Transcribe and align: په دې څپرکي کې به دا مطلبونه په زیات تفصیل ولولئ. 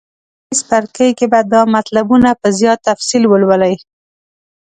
په 0.03 0.05
دې 0.49 0.55
څپرکي 0.59 1.09
کې 1.17 1.25
به 1.31 1.39
دا 1.53 1.61
مطلبونه 1.75 2.29
په 2.41 2.47
زیات 2.59 2.79
تفصیل 2.89 3.23
ولولئ. 3.27 3.75